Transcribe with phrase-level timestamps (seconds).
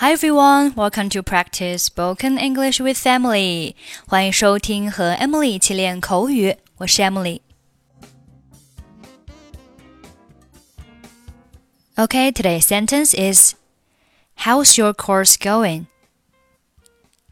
[0.00, 3.74] Hi everyone, welcome to practice spoken English with Emily.
[4.06, 7.42] 欢迎收听和 Emily 一起练口语，我是 Emily。
[11.96, 13.56] Okay, today's sentence is
[14.38, 15.84] How's your course going?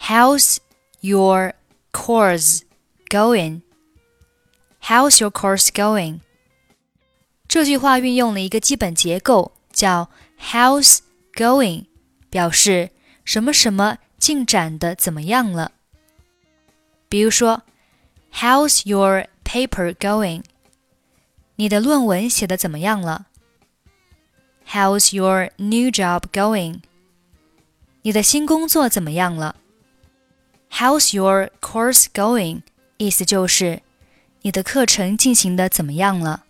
[0.00, 0.56] How's
[1.00, 1.54] your
[1.92, 2.62] course
[3.08, 3.60] going?
[4.82, 6.18] How's your course going?
[7.46, 10.10] 这句话运用了一个基本结构，叫
[10.40, 10.98] How's
[11.32, 11.84] going。
[12.30, 12.90] 表示
[13.24, 15.72] 什么什么进展的怎么样了。
[17.08, 17.62] 比如说
[18.32, 20.42] ，How's your paper going？
[21.56, 23.26] 你的论文写的怎么样了
[24.68, 26.80] ？How's your new job going？
[28.02, 29.56] 你的新工作怎么样了
[30.70, 32.62] ？How's your course going？
[32.96, 33.82] 意思就是
[34.42, 36.45] 你的课程进行的怎么样了。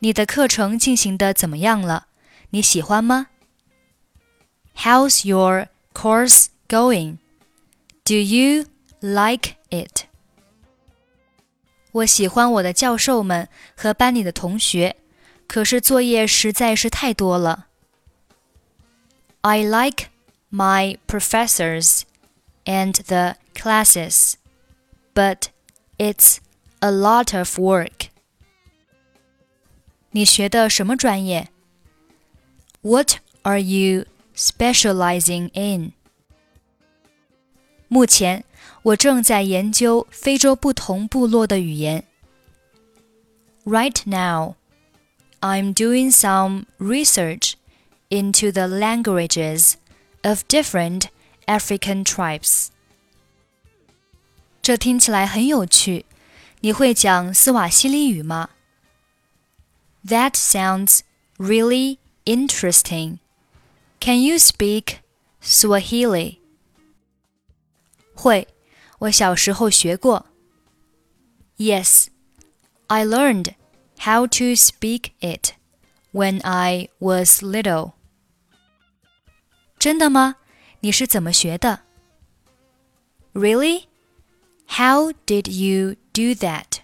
[0.00, 2.06] 你的课程进行的怎么样了？
[2.50, 3.28] 你喜欢吗？
[4.76, 7.18] How's your course going?
[8.04, 8.66] Do you
[9.00, 10.04] like it?
[11.92, 14.96] 我喜欢我的教授们和班里的同学，
[15.46, 17.66] 可是作业实在是太多了。
[19.40, 20.08] I like
[20.50, 22.02] my professors
[22.64, 24.34] and the classes,
[25.14, 25.44] but
[25.96, 26.36] it's
[26.80, 28.09] a lot of work.
[30.10, 31.48] 你学的什么专业？
[32.82, 35.92] What are you specializing in？
[37.88, 38.44] 目前
[38.82, 42.04] 我正在研究非洲不同部落的语言。
[43.64, 44.54] Right now,
[45.40, 47.54] I'm doing some research
[48.08, 49.74] into the languages
[50.22, 51.06] of different
[51.46, 52.68] African tribes.
[54.62, 56.06] 这听起来很有趣。
[56.60, 58.50] 你会讲斯瓦希里语吗
[60.06, 61.00] ？that sounds
[61.38, 63.18] really interesting.
[64.00, 65.00] Can you speak
[65.42, 66.38] Swahili?
[68.14, 68.48] 会，
[69.00, 70.26] 我小时候学过。
[71.58, 72.08] Yes,
[72.86, 73.54] I learned
[73.98, 75.54] how to speak it
[76.12, 77.92] when I was little.
[79.78, 80.36] 真的吗？
[80.80, 81.80] 你是怎么学的？
[83.32, 83.84] Really?
[84.68, 86.79] How did you do that?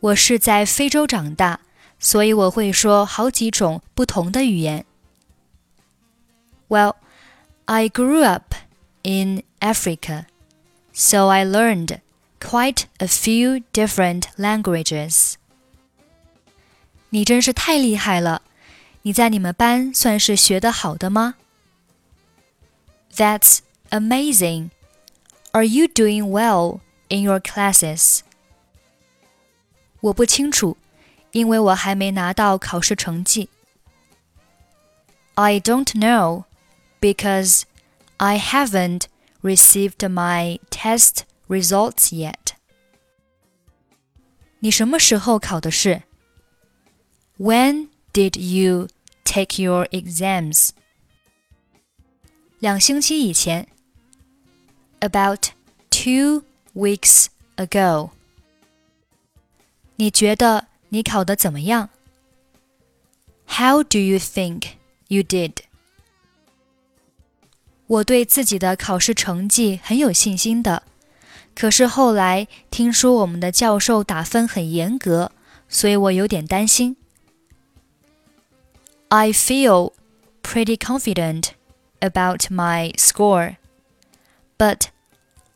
[0.00, 1.60] 我是在非洲长大，
[1.98, 4.84] 所以我会说好几种不同的语言。
[6.68, 6.96] Well,
[7.66, 8.54] I grew up
[9.02, 10.24] in Africa,
[10.92, 12.00] so I learned
[12.40, 15.34] quite a few different languages.
[17.10, 18.42] 你真是太厉害了！
[19.02, 21.34] 你在你们班算是学得好的吗？
[23.14, 23.58] That's
[23.90, 24.70] amazing.
[25.52, 28.20] Are you doing well in your classes?
[30.00, 30.76] 我不清楚，
[31.30, 33.48] 因为我还没拿到考试成绩。
[35.34, 36.44] I don't know
[37.00, 37.62] because
[38.18, 39.04] I haven't
[39.42, 42.54] received my test results yet.
[44.58, 46.02] 你什么时候考的试？
[47.38, 48.88] When did you
[49.24, 50.70] take your exams?
[52.58, 53.66] 两星期以前。
[55.00, 55.48] About
[55.90, 56.44] two
[56.74, 58.10] weeks ago.
[59.96, 61.90] 你觉得你考得怎么样？
[63.46, 64.72] How do you think
[65.08, 65.52] you did？
[67.86, 70.84] 我对自己的考试成绩很有信心的，
[71.54, 75.30] 可是后来听说我们的教授打分很严格，
[75.68, 76.96] 所以我有点担心。
[79.08, 79.92] I feel
[80.42, 81.50] pretty confident
[82.00, 83.56] about my score,
[84.56, 84.86] but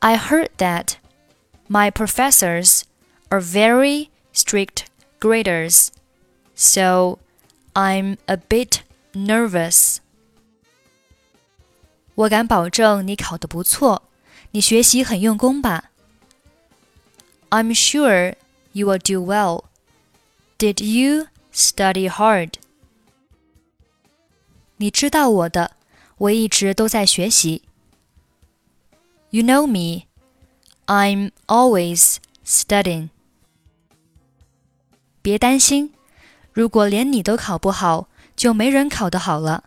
[0.00, 0.97] I heard that
[1.69, 2.82] my professors
[3.31, 4.84] are very strict
[5.21, 5.88] graders,
[6.54, 7.19] so
[7.75, 8.81] I'm a bit
[9.12, 9.99] nervous.
[12.15, 14.03] 我敢保证你考得不错，
[14.53, 15.91] 你学习很用功吧？
[17.50, 18.34] I'm sure
[18.72, 19.65] you will do well.
[20.59, 22.54] Did you study hard?
[24.78, 25.72] 你知道我的，
[26.18, 27.63] 我一直都在学习。
[29.30, 30.07] You know me.
[30.86, 33.10] I'm always studying.
[35.22, 35.92] 别担心，
[36.53, 39.65] 如果连你都考不好，就没人考得好了。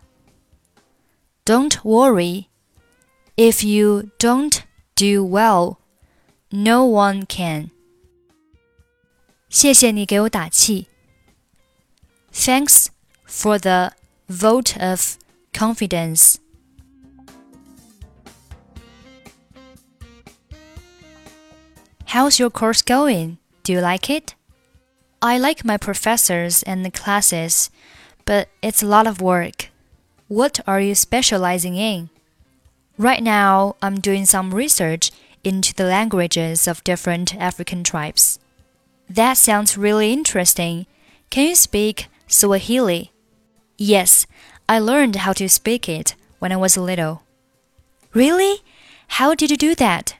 [1.44, 2.46] Don't worry,
[3.36, 4.60] if you don't
[4.94, 5.76] do well,
[6.50, 7.70] no one can.
[9.48, 10.86] 谢谢你给我打气。
[12.32, 12.86] Thanks
[13.26, 13.92] for the
[14.28, 15.16] vote of
[15.52, 16.36] confidence.
[22.06, 23.38] How's your course going?
[23.64, 24.34] Do you like it?
[25.21, 27.69] I like my professors and the classes,
[28.25, 29.69] but it's a lot of work.
[30.27, 32.09] What are you specializing in?
[32.97, 35.11] Right now, I'm doing some research
[35.43, 38.39] into the languages of different African tribes.
[39.09, 40.87] That sounds really interesting.
[41.29, 43.11] Can you speak Swahili?
[43.77, 44.25] Yes,
[44.67, 47.23] I learned how to speak it when I was little.
[48.13, 48.63] Really?
[49.19, 50.15] How did you do that?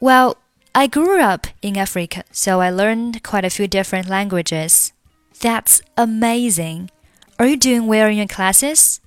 [0.00, 0.38] Well,
[0.74, 4.94] I grew up in Africa, so I learned quite a few different languages.
[5.40, 6.90] That's amazing.
[7.38, 9.00] Are you doing well in your classes?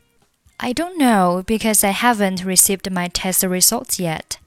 [0.59, 4.37] I don't know because I haven't received my test results yet.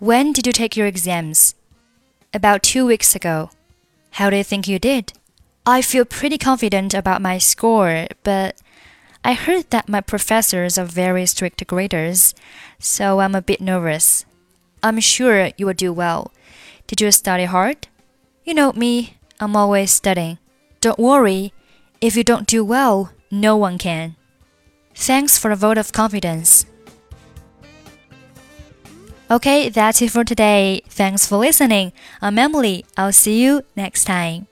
[0.00, 1.54] When did you take your exams?
[2.32, 3.50] About two weeks ago.
[4.12, 5.12] How do you think you did?
[5.64, 8.60] I feel pretty confident about my score, but
[9.22, 12.34] I heard that my professors are very strict graders,
[12.80, 14.26] so I'm a bit nervous.
[14.82, 16.32] I'm sure you will do well.
[16.86, 17.88] Did you study hard?
[18.44, 20.38] You know me, I'm always studying.
[20.80, 21.52] Don't worry,
[22.00, 24.16] if you don't do well, no one can.
[24.94, 26.66] Thanks for the vote of confidence.
[29.30, 30.82] Okay, that's it for today.
[30.88, 31.92] Thanks for listening.
[32.20, 32.84] I'm Emily.
[32.96, 34.46] I'll see you next time.